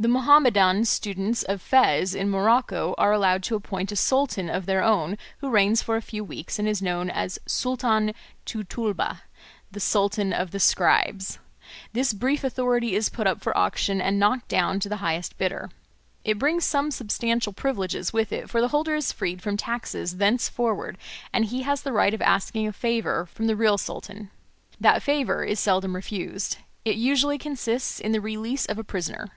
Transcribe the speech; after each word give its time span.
The 0.00 0.06
Mohammedan 0.06 0.84
students 0.84 1.42
of 1.42 1.60
Fez, 1.60 2.14
in 2.14 2.30
Morocco, 2.30 2.94
are 2.96 3.10
allowed 3.12 3.42
to 3.42 3.56
appoint 3.56 3.90
a 3.90 3.96
sultan 3.96 4.48
of 4.48 4.64
their 4.64 4.80
own, 4.80 5.18
who 5.38 5.50
reigns 5.50 5.82
for 5.82 5.96
a 5.96 6.00
few 6.02 6.22
weeks, 6.22 6.56
and 6.56 6.68
is 6.68 6.80
known 6.80 7.10
as 7.10 7.40
Sultan 7.46 8.12
t 8.44 8.62
tulba, 8.62 9.22
"the 9.72 9.80
Sultan 9.80 10.32
of 10.32 10.52
the 10.52 10.60
Scribes." 10.60 11.40
This 11.94 12.12
brief 12.12 12.44
authority 12.44 12.94
is 12.94 13.08
put 13.08 13.26
up 13.26 13.40
for 13.42 13.58
auction 13.58 14.00
and 14.00 14.20
knocked 14.20 14.46
down 14.46 14.78
to 14.78 14.88
the 14.88 14.98
highest 14.98 15.36
bidder. 15.36 15.68
It 16.22 16.38
brings 16.38 16.64
some 16.64 16.92
substantial 16.92 17.52
privileges 17.52 18.12
with 18.12 18.30
it, 18.32 18.48
for 18.48 18.60
the 18.60 18.68
holder 18.68 18.94
is 18.94 19.10
freed 19.10 19.42
from 19.42 19.56
taxes 19.56 20.18
thenceforward, 20.18 20.96
and 21.32 21.46
he 21.46 21.62
has 21.62 21.82
the 21.82 21.92
right 21.92 22.14
of 22.14 22.22
asking 22.22 22.68
a 22.68 22.72
favour 22.72 23.26
from 23.26 23.48
the 23.48 23.56
real 23.56 23.76
sultan. 23.78 24.30
That 24.78 25.02
favour 25.02 25.42
is 25.42 25.58
seldom 25.58 25.96
refused; 25.96 26.58
it 26.84 26.94
usually 26.94 27.36
consists 27.36 27.98
in 27.98 28.12
the 28.12 28.20
release 28.20 28.64
of 28.64 28.78
a 28.78 28.84
prisoner. 28.84 29.30